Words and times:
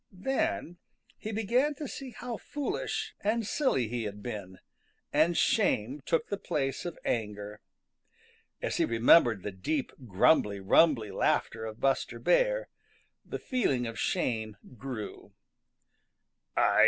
Then 0.11 0.77
he 1.19 1.31
began 1.31 1.75
to 1.75 1.87
see 1.87 2.09
how 2.09 2.37
foolish 2.37 3.13
and 3.23 3.45
silly 3.45 3.87
he 3.87 4.05
had 4.05 4.23
been, 4.23 4.57
and 5.13 5.37
shame 5.37 6.01
took 6.07 6.27
the 6.27 6.39
place 6.39 6.85
of 6.85 6.97
anger. 7.05 7.61
As 8.63 8.77
he 8.77 8.85
remembered 8.85 9.43
the 9.43 9.51
deep, 9.51 9.91
grumbly 10.07 10.59
rumbly 10.59 11.11
laughter 11.11 11.65
of 11.65 11.79
Buster 11.79 12.17
Bear, 12.17 12.67
the 13.23 13.37
feeling 13.37 13.85
of 13.85 13.99
shame 13.99 14.57
grew. 14.75 15.33